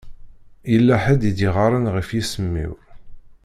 [0.71, 2.73] Yella ḥedd i d-yeɣɣaren ɣef yisem-iw.